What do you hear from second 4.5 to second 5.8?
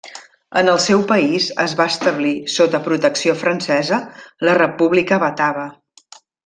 República Batava.